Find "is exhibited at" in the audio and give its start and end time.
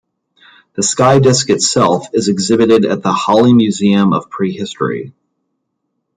2.11-3.03